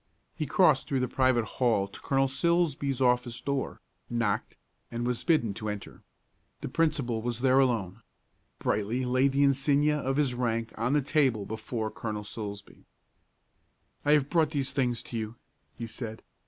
He 0.33 0.47
crossed 0.47 0.87
through 0.87 1.01
the 1.01 1.07
private 1.07 1.45
hall 1.45 1.87
to 1.87 2.01
Colonel 2.01 2.27
Silsbee's 2.27 3.01
office 3.01 3.39
door, 3.39 3.81
knocked, 4.09 4.57
and 4.89 5.05
was 5.05 5.23
bidden 5.23 5.53
to 5.53 5.69
enter. 5.69 6.01
The 6.61 6.69
principal 6.69 7.21
was 7.21 7.41
there 7.41 7.59
alone. 7.59 8.01
Brightly 8.57 9.05
laid 9.05 9.31
the 9.33 9.43
insignia 9.43 9.99
of 9.99 10.17
his 10.17 10.33
rank 10.33 10.73
on 10.75 10.93
the 10.93 11.03
table 11.03 11.45
before 11.45 11.91
Colonel 11.91 12.23
Silsbee. 12.23 12.87
"I 14.03 14.13
have 14.13 14.27
brought 14.27 14.49
these 14.49 14.71
things 14.73 15.03
to 15.03 15.17
you," 15.19 15.35
he 15.75 15.85
said. 15.85 16.23